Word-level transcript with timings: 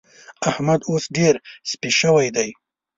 احمد 0.49 0.81
اوس 0.89 1.03
ډېر 1.17 1.35
سپي 1.69 1.91
شوی 1.99 2.27
دی. 2.35 2.49